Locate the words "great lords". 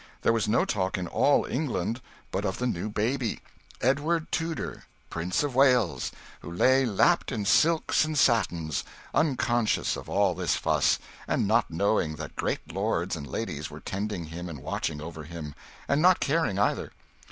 12.35-13.15